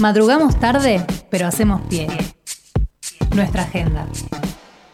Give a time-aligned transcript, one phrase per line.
[0.00, 2.06] Madrugamos tarde, pero hacemos pie.
[3.34, 4.06] Nuestra agenda.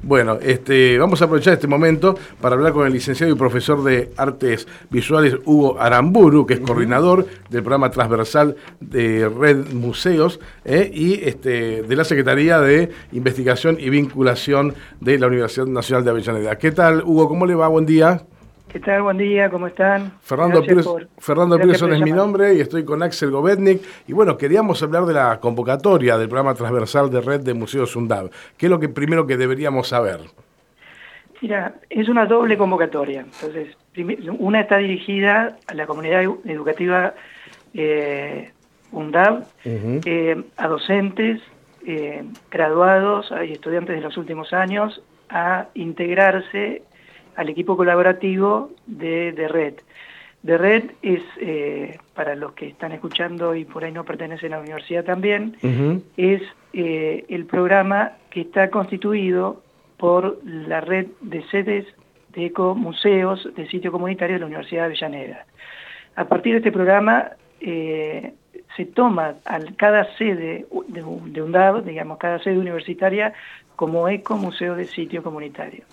[0.04, 4.12] Bueno, este, vamos a aprovechar este momento para hablar con el licenciado y profesor de
[4.16, 11.20] Artes Visuales Hugo Aramburu, que es coordinador del programa transversal de Red Museos eh, y
[11.24, 16.58] este, de la Secretaría de Investigación y Vinculación de la Universidad Nacional de Avellaneda.
[16.58, 17.28] ¿Qué tal, Hugo?
[17.28, 17.68] ¿Cómo le va?
[17.68, 18.22] Buen día.
[18.72, 19.02] ¿Qué tal?
[19.02, 20.12] Buen día, ¿cómo están?
[20.22, 20.62] Fernando,
[21.18, 23.82] Fernando Pearson es mi nombre y estoy con Axel Govetnik.
[24.08, 28.30] Y bueno, queríamos hablar de la convocatoria del programa transversal de Red de Museos UNDAV.
[28.56, 30.20] ¿Qué es lo que primero que deberíamos saber?
[31.42, 33.20] Mira, es una doble convocatoria.
[33.20, 33.76] Entonces,
[34.38, 37.12] una está dirigida a la comunidad educativa
[37.74, 38.52] eh,
[38.90, 41.42] UNDAV, eh, a docentes,
[41.86, 46.84] eh, graduados y estudiantes de los últimos años, a integrarse
[47.36, 49.74] al equipo colaborativo de, de Red.
[50.42, 54.56] De Red es, eh, para los que están escuchando y por ahí no pertenecen a
[54.56, 55.56] la universidad también,
[56.16, 59.62] es eh, el programa que está constituido
[59.98, 61.86] por la red de sedes
[62.32, 65.46] de ecomuseos de sitio comunitario de la Universidad de Avellaneda.
[66.16, 68.32] A partir de este programa eh,
[68.76, 73.32] se toma a cada sede de, de UNDAV, digamos, cada sede universitaria,
[73.76, 75.84] como ecomuseo de sitio comunitario.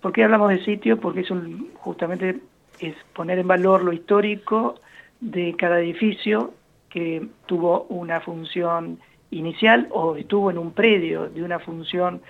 [0.00, 0.98] ¿Por qué hablamos de sitio?
[0.98, 2.40] Porque es un, justamente
[2.80, 4.80] es poner en valor lo histórico
[5.20, 6.54] de cada edificio
[6.88, 8.98] que tuvo una función
[9.30, 12.22] inicial o estuvo en un predio de una función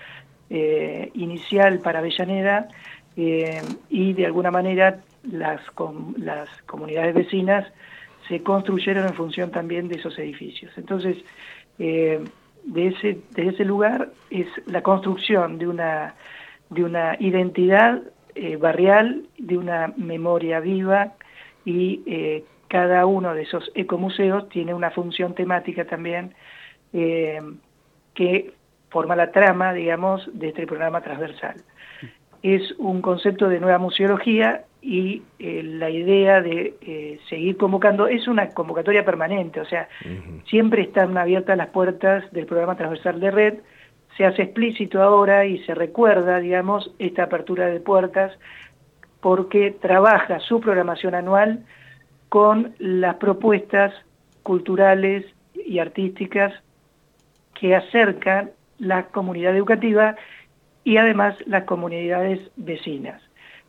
[0.51, 2.69] eh, inicial para Avellaneda
[3.17, 3.61] eh,
[3.91, 5.61] y de alguna manera las,
[6.17, 7.67] las comunidades vecinas
[8.29, 10.73] se construyeron en función también de esos edificios.
[10.77, 11.17] Entonces,
[11.79, 12.21] eh,
[12.65, 16.15] de, ese, de ese lugar es la construcción de una
[16.71, 18.03] de una identidad
[18.35, 21.15] eh, barrial, de una memoria viva
[21.65, 26.35] y eh, cada uno de esos ecomuseos tiene una función temática también
[26.93, 27.41] eh,
[28.15, 28.53] que
[28.91, 31.57] forma la trama, digamos, de este programa transversal.
[32.43, 39.05] Es un concepto de nueva museología y la idea de seguir convocando es una convocatoria
[39.05, 39.89] permanente, o sea,
[40.49, 43.55] siempre están abiertas las puertas del programa transversal de red,
[44.19, 48.37] se hace explícito ahora y se recuerda, digamos, esta apertura de puertas
[49.21, 51.65] porque trabaja su programación anual
[52.29, 53.95] con las propuestas
[54.43, 55.25] culturales
[55.55, 56.53] y artísticas
[57.55, 60.17] que acercan la comunidad educativa
[60.83, 63.23] y además las comunidades vecinas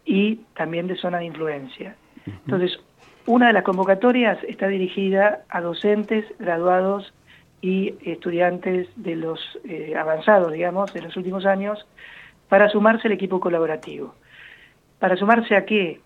[0.03, 1.95] y también de zona de influencia.
[2.25, 2.79] Entonces,
[3.27, 7.13] una de las convocatorias está dirigida a docentes, graduados
[7.61, 11.85] y estudiantes de los eh, avanzados, digamos, de los últimos años,
[12.47, 14.15] para sumarse al equipo colaborativo.
[14.99, 16.01] ¿Para sumarse a qué?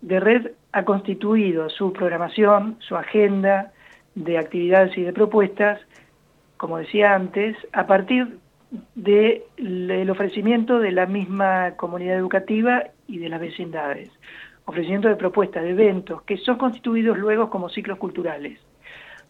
[0.00, 3.72] De Red ha constituido su programación, su agenda
[4.14, 5.80] de actividades y de propuestas,
[6.56, 8.38] como decía antes, a partir
[8.94, 14.10] del ofrecimiento de la misma comunidad educativa y de las vecindades.
[14.64, 18.58] Ofrecimiento de propuestas, de eventos, que son constituidos luego como ciclos culturales.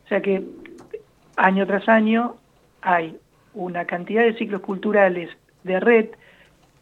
[0.05, 0.45] O sea que
[1.37, 2.37] año tras año
[2.83, 3.19] hay
[3.55, 5.31] una cantidad de ciclos culturales
[5.63, 6.07] de red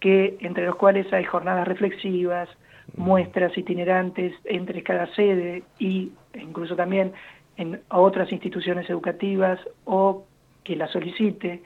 [0.00, 2.48] que entre los cuales hay jornadas reflexivas,
[2.96, 7.12] muestras itinerantes entre cada sede y incluso también
[7.56, 10.24] en otras instituciones educativas o
[10.64, 11.62] que la solicite,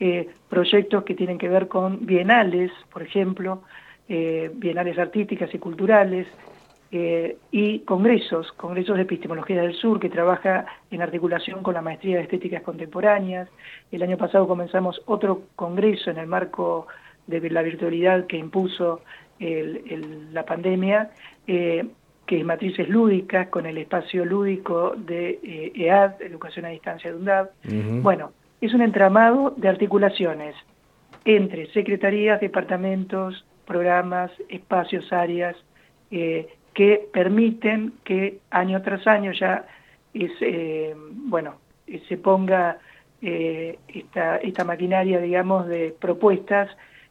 [0.00, 3.62] eh, proyectos que tienen que ver con bienales, por ejemplo,
[4.08, 6.26] eh, bienales artísticas y culturales,
[6.98, 12.16] eh, y congresos, congresos de epistemología del sur, que trabaja en articulación con la maestría
[12.16, 13.50] de estéticas contemporáneas.
[13.92, 16.86] El año pasado comenzamos otro congreso en el marco
[17.26, 19.02] de la virtualidad que impuso
[19.38, 21.10] la pandemia,
[21.46, 21.86] eh,
[22.24, 27.16] que es matrices lúdicas, con el espacio lúdico de eh, EAD, Educación a Distancia de
[27.18, 27.50] UNDAD.
[28.00, 28.32] Bueno,
[28.62, 30.56] es un entramado de articulaciones
[31.26, 35.56] entre secretarías, departamentos, programas, espacios, áreas,
[36.10, 39.64] eh, que permiten que año tras año ya
[40.12, 41.54] es, eh, bueno,
[42.06, 42.76] se ponga
[43.22, 46.68] eh, esta, esta maquinaria, digamos, de propuestas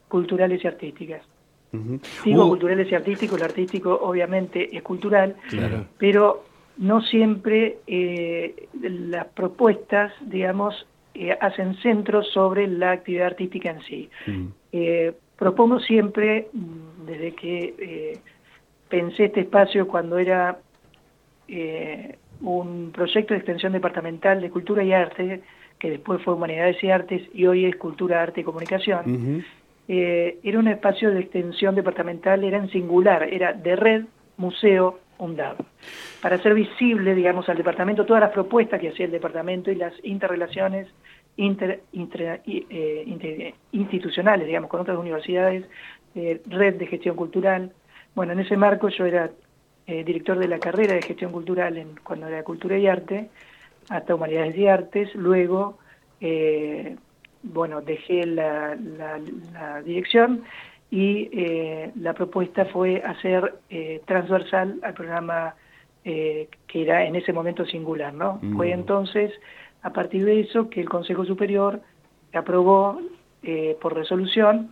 [0.07, 1.23] culturales y artísticas.
[2.23, 5.35] Digo culturales y artísticos, lo artístico obviamente es cultural,
[5.97, 6.45] pero
[6.77, 10.85] no siempre eh, las propuestas, digamos,
[11.41, 14.09] hacen centro sobre la actividad artística en sí.
[15.35, 18.21] propongo siempre, mm, desde que
[18.95, 20.57] pensé este espacio cuando era
[21.50, 25.42] eh, un proyecto de extensión departamental de cultura y arte,
[25.77, 29.44] que después fue Humanidades y Artes y hoy es Cultura, Arte y Comunicación.
[29.89, 34.06] Eh, era un espacio de extensión departamental, era en singular, era de red,
[34.38, 35.57] museo, UNDAV.
[36.21, 39.94] para hacer visible, digamos, al departamento todas las propuestas que hacía el departamento y las
[40.03, 40.88] interrelaciones
[41.36, 45.65] inter, eh, institucionales, digamos, con otras universidades,
[46.13, 47.74] red de gestión cultural.
[48.15, 49.29] Bueno, en ese marco yo era
[49.85, 53.29] director de la carrera de gestión cultural en, cuando era Cultura y Arte,
[53.89, 55.77] hasta Humanidades y Artes, luego,
[57.44, 60.44] bueno, dejé la, la dirección
[60.91, 65.56] y eh, la propuesta fue hacer eh, transversal al programa
[66.03, 68.39] eh, que era en ese momento singular, ¿no?
[68.41, 68.56] Mm.
[68.56, 69.33] Fue entonces,
[69.81, 71.81] a partir de eso, que el Consejo Superior
[72.33, 73.00] aprobó
[73.79, 74.71] por resolución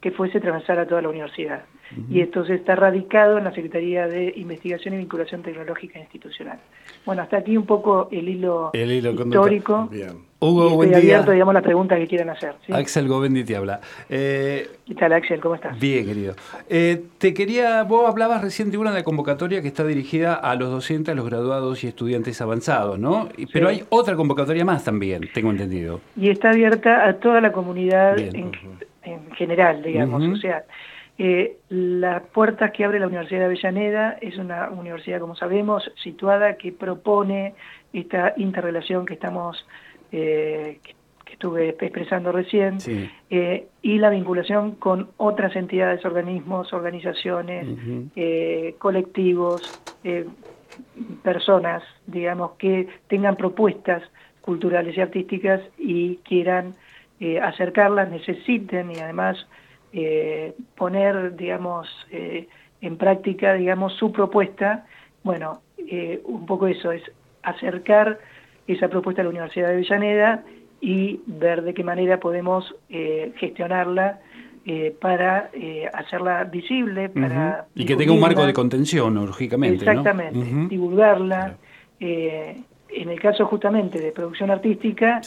[0.00, 1.64] que fuese transversal a toda la universidad.
[2.10, 6.58] Y esto está radicado en la Secretaría de Investigación y Vinculación Tecnológica Institucional.
[7.04, 9.88] Bueno, hasta aquí un poco el hilo, histórico.
[9.90, 10.26] Bien.
[10.38, 12.54] Hugo, estoy abierto, digamos, la pregunta que quieran hacer.
[12.70, 13.80] Axel Govendi te habla.
[14.10, 15.40] Eh, ¿Qué tal, Axel?
[15.40, 15.78] ¿Cómo estás?
[15.78, 16.34] Bien, querido.
[16.68, 20.70] Eh, te quería, vos hablabas recién de una de convocatoria que está dirigida a los
[20.70, 23.30] docentes, a los graduados y estudiantes avanzados, ¿no?
[23.50, 26.00] Pero hay otra convocatoria más también, tengo entendido.
[26.16, 28.52] Y está abierta a toda la comunidad en,
[29.36, 30.22] general, digamos.
[30.24, 30.64] O sea,
[31.18, 36.56] eh, las puertas que abre la Universidad de Avellaneda es una universidad, como sabemos, situada
[36.56, 37.54] que propone
[37.92, 39.66] esta interrelación que estamos
[40.12, 40.94] eh, que,
[41.32, 42.78] estuve expresando recién,
[43.28, 47.66] eh, y la vinculación con otras entidades, organismos, organizaciones,
[48.16, 49.60] eh, colectivos,
[51.22, 54.02] personas, digamos, que tengan propuestas
[54.40, 56.74] culturales y artísticas y quieran
[57.42, 59.46] acercarlas, necesiten y además
[60.74, 64.86] poner, digamos, en práctica, digamos, su propuesta.
[65.22, 65.62] Bueno,
[66.24, 67.02] un poco eso es
[67.42, 68.18] acercar
[68.66, 70.44] esa propuesta a la Universidad de Avellaneda
[70.80, 74.20] y ver de qué manera podemos eh, gestionarla
[74.66, 77.66] eh, para eh, hacerla visible, para...
[77.74, 79.84] Y que tenga un marco de contención, lógicamente.
[79.84, 80.38] Exactamente,
[80.68, 81.56] divulgarla.
[82.00, 85.20] en el caso justamente de producción artística,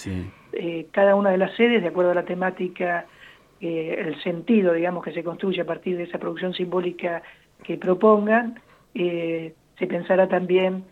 [0.92, 3.06] cada una de las sedes, de acuerdo a la temática,
[3.60, 7.22] el sentido, digamos, que se construye a partir de esa producción simbólica
[7.64, 8.60] que propongan,
[8.94, 10.84] se pensará también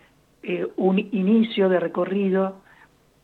[0.43, 2.61] eh, un inicio de recorrido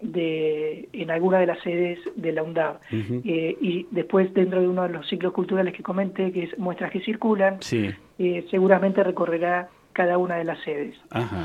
[0.01, 2.79] de, en alguna de las sedes de la UNDAV.
[2.91, 6.91] Eh, y después, dentro de uno de los ciclos culturales que comenté, que es Muestras
[6.91, 7.59] que Circulan,
[8.19, 10.95] eh, seguramente recorrerá cada una de las sedes.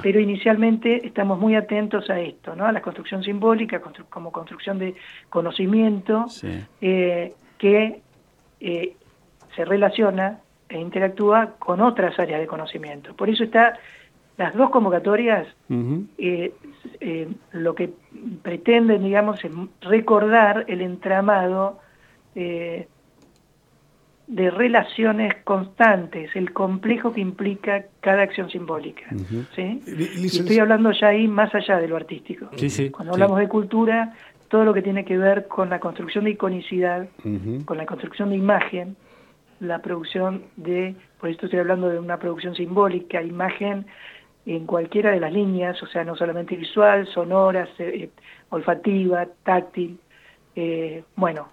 [0.03, 2.67] Pero inicialmente estamos muy atentos a esto, ¿no?
[2.67, 3.81] a la construcción simbólica
[4.11, 4.95] como construcción de
[5.29, 6.27] conocimiento
[7.59, 8.03] que
[9.55, 13.15] se relaciona e interactúa con otras áreas de conocimiento.
[13.15, 13.79] Por eso está
[14.37, 15.49] las dos convocatorias
[16.19, 16.53] eh,
[17.01, 17.91] eh, lo que
[18.43, 19.51] pretenden, digamos, es
[19.81, 21.81] recordar el entramado
[22.37, 22.87] eh,
[24.29, 29.07] de relaciones constantes, el complejo que implica cada acción simbólica.
[29.57, 32.51] estoy hablando ya ahí más allá de lo artístico.
[32.93, 34.15] Cuando hablamos de cultura,
[34.49, 37.09] todo lo que tiene que ver con la construcción de iconicidad,
[37.65, 38.97] con la construcción de imagen,
[39.61, 43.87] la producción de, por esto estoy hablando de una producción simbólica, imagen
[44.45, 48.11] en cualquiera de las líneas, o sea, no solamente visual, sonora, eh,
[48.51, 49.99] olfativa, táctil.
[50.55, 51.49] Eh, bueno,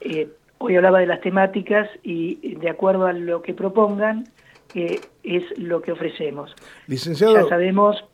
[0.00, 0.28] eh,
[0.58, 4.24] hoy hablaba de las temáticas y de acuerdo a lo que propongan,
[4.74, 6.54] es lo que ofrecemos.
[6.86, 7.34] Licenciado...
[7.34, 8.04] Ya sabemos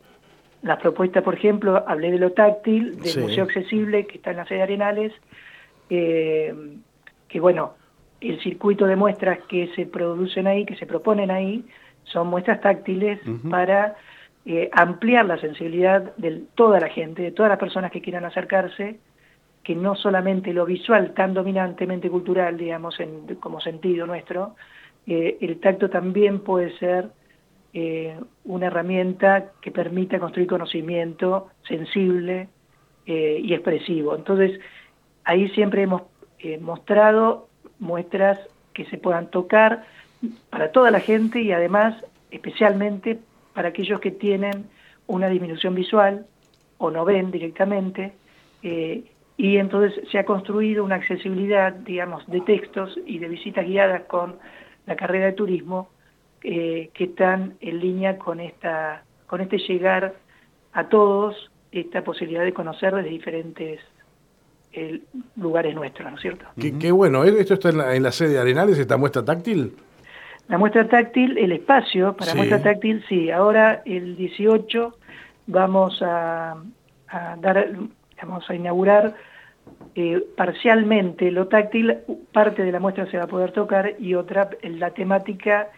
[0.63, 4.47] las propuestas, por ejemplo, hablé de lo táctil, del Museo Accesible, que está en la
[4.47, 5.13] sede Arenales,
[5.89, 7.75] que bueno,
[8.21, 11.65] el circuito de muestras que se producen ahí, que se proponen ahí,
[12.05, 13.21] son muestras táctiles
[13.51, 13.97] para
[14.47, 18.99] eh, ampliar la sensibilidad de toda la gente, de todas las personas que quieran acercarse,
[19.65, 22.99] que no solamente lo visual tan dominantemente cultural, digamos,
[23.41, 24.55] como sentido nuestro,
[25.07, 27.09] eh, el tacto también puede ser
[27.73, 32.49] eh, una herramienta que permita construir conocimiento sensible
[33.07, 34.17] y expresivo.
[34.17, 34.59] Entonces,
[35.25, 36.05] ahí siempre hemos
[36.63, 38.39] mostrado muestras
[38.73, 39.85] que se puedan tocar,
[40.51, 41.97] para toda la gente y además
[42.31, 43.19] especialmente
[43.55, 44.67] para aquellos que tienen
[45.07, 46.27] una disminución visual
[46.79, 48.13] o no ven directamente
[48.63, 49.05] eh,
[49.37, 54.37] y entonces se ha construido una accesibilidad, digamos, de textos y de visitas guiadas con
[54.87, 55.89] la carrera de turismo
[56.43, 60.15] eh, que están en línea con esta con este llegar
[60.73, 63.81] a todos esta posibilidad de conocer desde diferentes
[64.73, 65.01] eh,
[65.37, 66.47] lugares nuestros, ¿no es cierto?
[66.59, 69.75] Qué, bueno, ¿esto está en la, en la sede de Arenales, esta muestra táctil?
[70.49, 73.31] La muestra táctil, el espacio para muestra táctil, sí.
[73.31, 74.95] Ahora el 18
[75.47, 76.57] vamos a,
[77.41, 77.71] dar,
[78.23, 79.15] vamos a inaugurar
[79.95, 81.99] eh, parcialmente lo táctil,
[82.33, 85.69] parte de la muestra se va a poder tocar y otra, la temática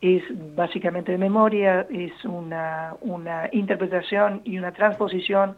[0.00, 0.22] es
[0.54, 5.56] básicamente de memoria, es una, una interpretación y una transposición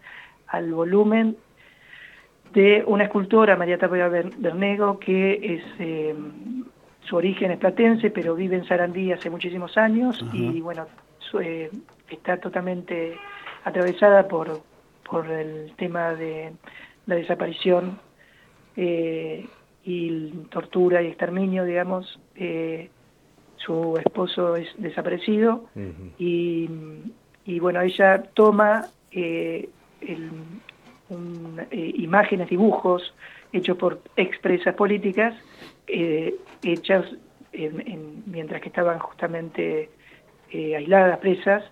[0.48, 1.36] al volumen
[2.52, 6.14] de una escultora, María Tapia Bernego, que es eh,
[7.00, 10.86] su origen es platense, pero vive en Sarandí hace muchísimos años y bueno,
[11.40, 11.70] eh,
[12.08, 13.16] está totalmente
[13.64, 14.60] atravesada por,
[15.08, 16.52] por el tema de
[17.06, 17.98] la desaparición
[18.76, 19.46] eh,
[19.84, 22.18] y tortura y exterminio, digamos.
[23.56, 25.64] su esposo es desaparecido
[26.18, 26.68] y,
[27.44, 29.70] y, bueno, ella toma el,
[31.70, 33.14] eh, imágenes, dibujos
[33.52, 35.34] hechos por expresas políticas,
[35.86, 37.04] eh, hechas
[38.26, 39.90] mientras que estaban justamente
[40.50, 41.62] eh, aisladas, presas.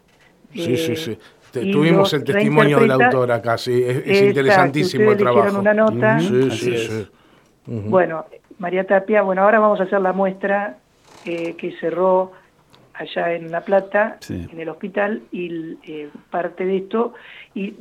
[0.54, 1.18] Sí, sí, sí.
[1.52, 5.58] Tuvimos el testimonio de la autora acá, sí, es, interesantísimo el trabajo.
[5.58, 6.18] una nota.
[6.18, 7.08] Sí, sí, sí.
[7.66, 8.24] Bueno,
[8.58, 10.78] María Tapia, bueno, ahora vamos a hacer la muestra
[11.24, 12.32] que cerró
[12.94, 17.14] allá en La Plata, en el hospital, y eh, parte de esto,
[17.54, 17.74] y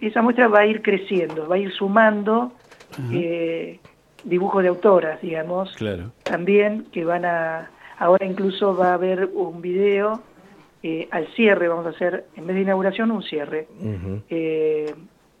[0.00, 2.52] esa muestra va a ir creciendo, va a ir sumando
[3.12, 3.78] eh,
[4.24, 5.74] dibujos de autoras, digamos,
[6.22, 10.22] también que van a, ahora incluso va a haber un video
[10.82, 13.68] eh, al cierre, vamos a hacer, en vez de inauguración, un cierre.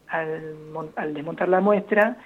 [0.08, 2.16] al, desmontar la muestra,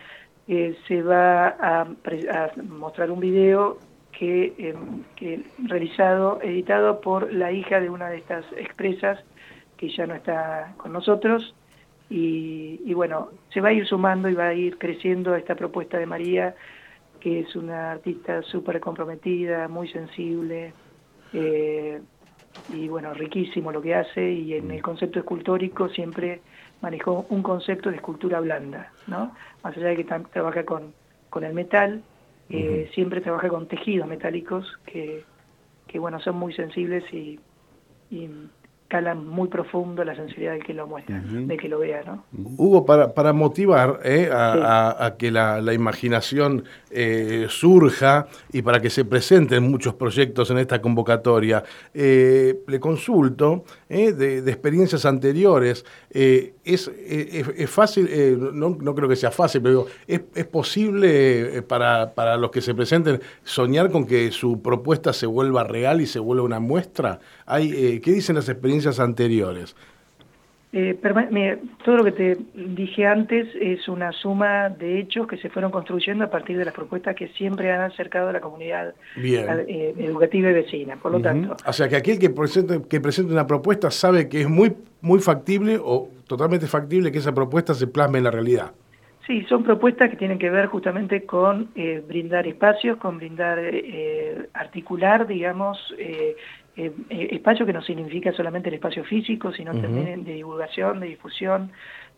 [0.47, 3.79] se va a, a mostrar un video
[4.25, 9.19] Em, que, realizado, editado por la hija de una de estas expresas
[9.77, 11.55] que ya no está con nosotros.
[12.09, 16.07] Y, bueno, se va a ir sumando y va a ir creciendo esta propuesta de
[16.07, 16.55] María,
[17.19, 20.73] que es una artista súper comprometida, muy sensible,
[21.33, 22.01] eh,
[22.69, 26.41] y bueno, riquísimo lo que hace, y en el concepto escultórico siempre
[26.81, 29.35] manejó un concepto de escultura blanda, ¿no?
[29.63, 30.95] Más allá de que trabaja con,
[31.31, 32.03] con el metal,
[32.49, 35.25] eh, siempre trabaja con tejidos metálicos que,
[35.87, 37.39] que bueno, son muy sensibles y,
[38.11, 38.29] y
[38.93, 42.25] calan muy profundo la sensibilidad del que lo muestra, de que lo vea, ¿no?
[42.59, 49.07] Hugo, para, para motivar eh, a, que la, imaginación eh, surja y para que se
[49.07, 55.87] presenten muchos proyectos en esta convocatoria, eh, le consulto de, experiencias anteriores,
[56.65, 58.09] es, es, fácil,
[58.53, 62.75] no, no, creo que sea fácil, pero es, es posible para, para los que se
[62.75, 67.19] presenten soñar con que su propuesta se vuelva real y se vuelva una muestra.
[67.47, 69.75] Hay, ¿Qué dicen las experiencias anteriores?
[70.75, 70.99] Eh,
[71.85, 76.25] todo lo que te dije antes es una suma de hechos que se fueron construyendo
[76.25, 80.55] a partir de las propuestas que siempre han acercado a la comunidad eh, educativa y
[80.55, 80.97] vecina.
[80.97, 84.41] Por lo tanto, o sea que aquel que presente, que presente una propuesta sabe que
[84.41, 88.73] es muy muy factible o totalmente factible que esa propuesta se plasme en la realidad.
[89.27, 94.49] Sí, son propuestas que tienen que ver justamente con eh, brindar espacios, con brindar, eh,
[94.55, 96.35] articular, digamos, eh,
[96.75, 101.71] espacio que no significa solamente el espacio físico, sino también de divulgación, de difusión,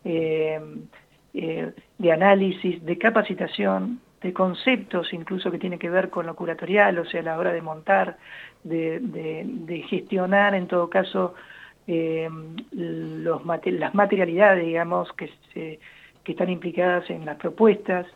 [0.04, 7.04] de análisis, de capacitación, de conceptos incluso que tienen que ver con lo curatorial, o
[7.04, 8.16] sea, a la hora de montar,
[8.62, 11.35] de, de gestionar en todo caso
[11.86, 15.78] los, las materialidades, digamos, que se
[16.24, 18.06] que están implicadas en las propuestas,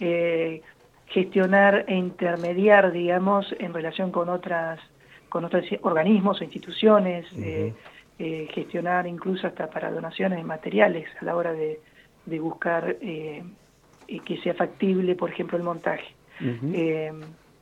[0.00, 0.60] eh,
[1.06, 4.80] gestionar e intermediar, digamos, en relación con otras
[5.28, 7.72] con otros organismos o instituciones, eh,
[8.18, 11.80] eh, gestionar incluso hasta para donaciones de materiales a la hora de,
[12.26, 16.14] de buscar que sea factible, por ejemplo, el montaje.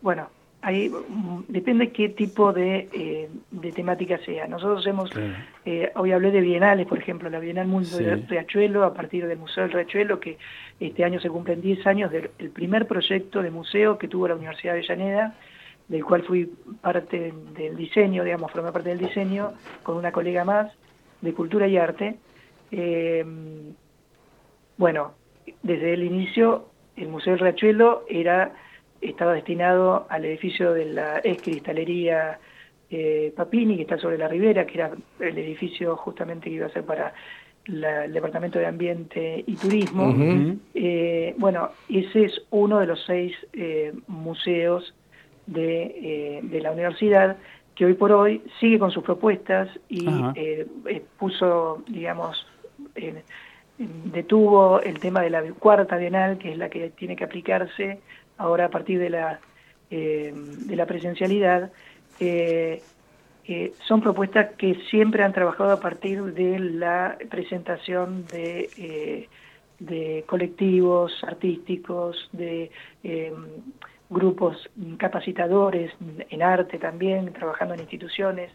[0.03, 0.29] bueno,
[0.63, 4.47] Ahí mm, depende qué tipo de, eh, de temática sea.
[4.47, 5.11] Nosotros hemos,
[5.65, 9.39] eh, hoy hablé de bienales, por ejemplo, la Bienal Mundo de Riachuelo, a partir del
[9.39, 10.37] Museo del Riachuelo, que
[10.79, 14.75] este año se cumplen 10 años del primer proyecto de museo que tuvo la Universidad
[14.75, 15.35] de Llaneda,
[15.89, 16.53] del cual fui
[16.83, 19.53] parte del diseño, digamos, formé parte del diseño,
[19.83, 20.71] con una colega más,
[21.23, 22.17] de Cultura y Arte.
[22.71, 23.25] Eh,
[24.77, 25.15] bueno,
[25.63, 28.53] desde el inicio, el Museo del Riachuelo era
[29.01, 32.39] estaba destinado al edificio de la ex cristalería
[32.91, 34.91] eh, Papini, que está sobre la ribera, que era
[35.21, 37.15] el edificio justamente que iba a ser para
[37.65, 40.13] el Departamento de Ambiente y Turismo.
[40.75, 44.93] Eh, bueno, ese es uno de los seis eh, museos
[45.47, 47.37] de, de, la universidad
[47.77, 50.05] que hoy por hoy sigue con sus propuestas y
[51.19, 52.45] puso, digamos,
[53.79, 58.01] detuvo el tema de la cuarta bienal, que es la que tiene que aplicarse
[58.41, 59.41] ahora a partir de la,
[59.91, 61.71] eh, de la presencialidad,
[62.19, 62.83] eh,
[63.45, 69.29] eh, son propuestas que siempre han trabajado a partir de la presentación de,
[69.79, 72.71] de colectivos artísticos, de,
[74.09, 74.69] grupos
[74.99, 75.93] capacitadores
[76.31, 78.51] en arte también, trabajando en instituciones.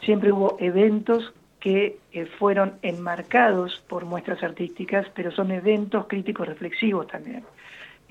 [0.00, 1.98] Siempre hubo eventos que
[2.38, 7.44] fueron enmarcados por muestras artísticas, pero son eventos críticos reflexivos también.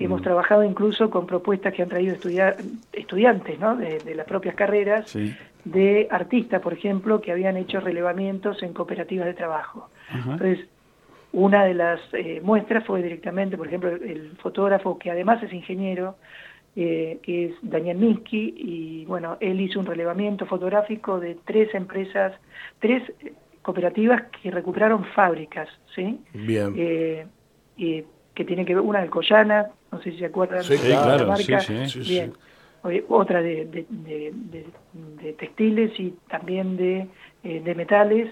[0.00, 0.24] Hemos mm.
[0.24, 3.76] trabajado incluso con propuestas que han traído estudiantes ¿no?
[3.76, 5.14] de, las propias carreras,
[5.64, 9.90] de artistas, por ejemplo, que habían hecho relevamientos en cooperativas de trabajo.
[10.12, 10.66] Entonces,
[11.32, 16.16] una de las eh, muestras fue directamente, por ejemplo, el, fotógrafo que además es ingeniero,
[16.74, 22.32] eh, que es Daniel Minsky, y bueno, él hizo un relevamiento fotográfico de tres empresas,
[22.80, 23.02] tres
[23.60, 26.18] cooperativas que recuperaron fábricas, ¿sí?
[26.32, 26.74] Bien.
[26.76, 27.26] Eh,
[28.40, 31.58] que tiene que ver, una de Collana, no sé si se acuerdan de la marca,
[32.08, 32.32] Bien.
[33.08, 37.06] otra de, de, textiles y también de,
[37.42, 38.30] de metales,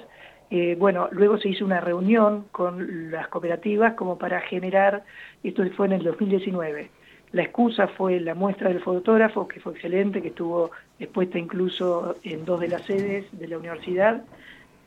[0.51, 5.05] eh, bueno, luego se hizo una reunión con las cooperativas como para generar,
[5.45, 6.89] esto fue en el 2019,
[7.33, 12.47] la excusa fue la muestra del fotógrafo, que fue excelente, que estuvo expuesta incluso en
[12.47, 14.25] dos de las sedes de la universidad,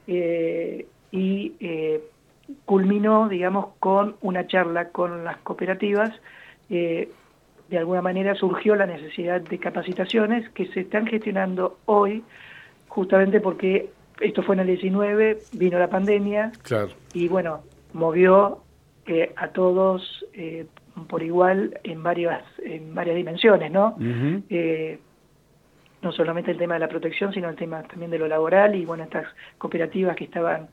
[0.08, 2.02] eh, y eh,
[2.66, 6.12] culminó, digamos, con una charla con las cooperativas.
[6.70, 12.24] de alguna manera surgió la necesidad de capacitaciones que se están gestionando hoy,
[12.88, 13.90] justamente porque
[14.22, 16.52] esto fue en el 19, vino la pandemia
[17.14, 17.62] y bueno,
[17.94, 18.60] movió
[19.08, 20.66] eh, a todos eh,
[21.10, 23.98] por igual en varias, en varias dimensiones, ¿no?
[24.50, 25.00] Eh,
[26.02, 28.86] no solamente el tema de la protección, sino el tema también de lo laboral y
[28.86, 29.28] bueno, estas
[29.58, 30.68] cooperativas que estaban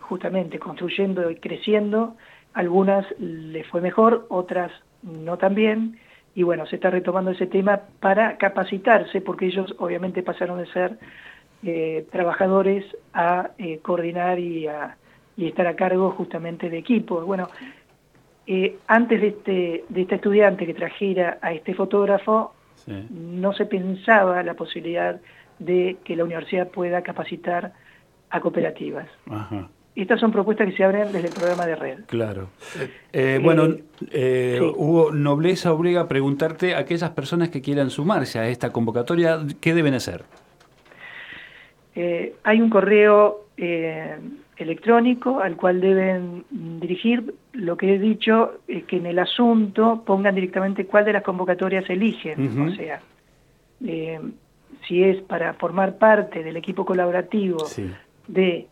[0.00, 2.16] justamente construyendo y creciendo,
[2.54, 5.98] algunas les fue mejor, otras no tan bien,
[6.34, 10.98] y bueno, se está retomando ese tema para capacitarse, porque ellos obviamente pasaron de ser
[11.62, 14.96] eh, trabajadores a eh, coordinar y, a,
[15.36, 17.24] y estar a cargo justamente de equipos.
[17.24, 17.48] Bueno,
[18.46, 22.54] eh, antes de este, de este estudiante que trajera a este fotógrafo,
[23.10, 25.20] no se pensaba la posibilidad
[25.58, 27.72] de que la universidad pueda capacitar
[28.30, 29.08] a cooperativas.
[29.94, 31.98] Estas son propuestas que se abren desde el programa de red.
[32.06, 32.48] Claro.
[33.42, 33.76] bueno,
[34.76, 39.74] Hugo, Nobleza obliga a preguntarte a aquellas personas que quieran sumarse a esta convocatoria, ¿qué
[39.74, 40.24] deben hacer?
[41.94, 44.16] Eh, hay un correo eh,
[44.56, 47.34] electrónico al cual deben dirigir.
[47.52, 51.88] Lo que he dicho es que en el asunto pongan directamente cuál de las convocatorias
[51.90, 52.68] eligen.
[52.68, 53.00] O sea,
[53.84, 54.20] eh,
[54.86, 57.58] si es para formar parte del equipo colaborativo
[58.32, 58.68] de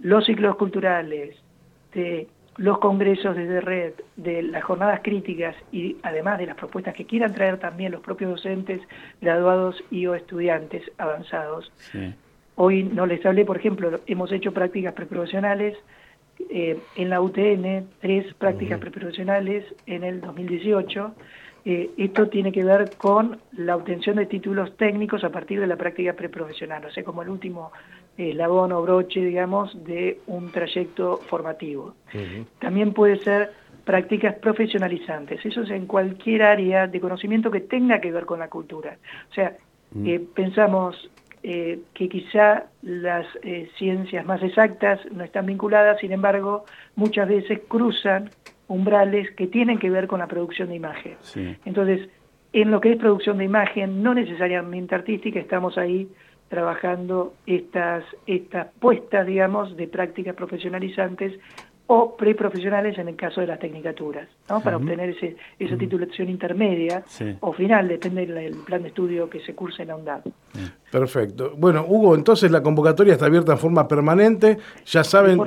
[0.00, 1.36] los ciclos culturales,
[1.94, 7.06] de los congresos de red, de las jornadas críticas y además de las propuestas que
[7.06, 8.80] quieran traer también los propios docentes,
[9.20, 11.70] graduados y o estudiantes avanzados,
[12.54, 15.76] Hoy no les hablé, por ejemplo, hemos hecho prácticas preprofesionales
[16.50, 21.14] eh, en la UTN, tres prácticas preprofesionales en el 2018.
[21.64, 25.76] Eh, esto tiene que ver con la obtención de títulos técnicos a partir de la
[25.76, 27.72] práctica preprofesional, o sea, como el último
[28.16, 31.94] eslabón o broche, digamos, de un trayecto formativo.
[32.58, 33.52] También puede ser
[33.84, 38.48] prácticas profesionalizantes, eso es en cualquier área de conocimiento que tenga que ver con la
[38.48, 38.96] cultura.
[39.30, 39.56] O sea,
[40.04, 41.10] eh, pensamos
[41.42, 47.60] eh, que quizá las eh, ciencias más exactas no están vinculadas, sin embargo, muchas veces
[47.66, 48.30] cruzan
[48.68, 51.16] umbrales que tienen que ver con la producción de imagen.
[51.64, 52.08] Entonces,
[52.52, 56.08] en lo que es producción de imagen, no necesariamente artística, estamos ahí
[56.52, 61.32] trabajando estas, estas puestas, digamos, de prácticas profesionalizantes
[61.94, 64.62] o preprofesionales en el caso de las tecnicaturas, ¿no?
[64.62, 67.04] para obtener ese, esa titulación intermedia
[67.40, 70.22] o final, depende del plan de estudio que se curse en la UNDAD.
[70.90, 71.52] Perfecto.
[71.54, 75.38] Bueno, Hugo, entonces la convocatoria está abierta en forma permanente, ya saben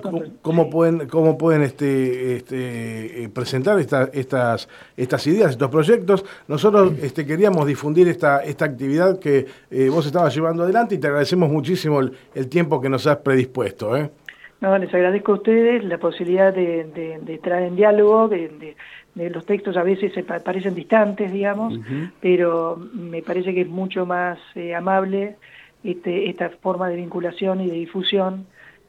[0.44, 6.26] cómo, pueden, cómo pueden este, este, eh, presentar estas, estas ideas, estos proyectos.
[6.48, 11.08] Nosotros este, queríamos difundir esta, esta actividad que eh, vos estabas llevando adelante y te
[11.08, 13.98] agradecemos muchísimo el, el tiempo que nos has predispuesto.
[13.98, 14.12] ¿eh?
[14.62, 16.86] No, les agradezco a ustedes la posibilidad de,
[17.22, 18.76] de, traer en diálogo, de,
[19.16, 21.78] los textos a veces se parecen distantes, digamos,
[22.22, 25.36] pero me parece que es mucho más eh, amable
[25.84, 28.48] este, esta forma de vinculación y de difusión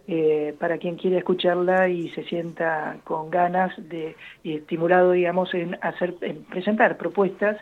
[0.09, 5.77] eh, para quien quiera escucharla y se sienta con ganas de y estimulado, digamos, en
[5.83, 7.57] hacer, en presentar propuestas.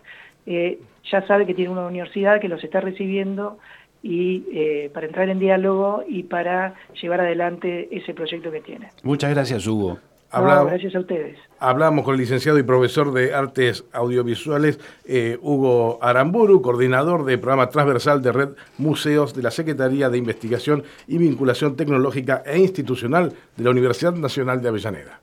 [0.44, 0.78] Eh,
[1.10, 3.58] ya sabe que tiene una universidad que los está recibiendo
[4.04, 8.90] y eh, para entrar en diálogo y para llevar adelante ese proyecto que tiene.
[9.02, 9.98] Muchas gracias, Hugo.
[10.30, 11.38] gracias a ustedes.
[11.58, 17.70] Hablamos con el licenciado y profesor de Artes Audiovisuales eh, Hugo Aramburu, coordinador del programa
[17.70, 23.64] transversal de Red Museos de la Secretaría de Investigación y Vinculación Tecnológica e Institucional de
[23.64, 25.18] la Universidad Nacional de Avellaneda.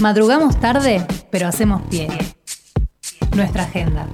[0.00, 2.08] Madrugamos tarde, pero hacemos pie.
[3.36, 4.08] Nuestra agenda.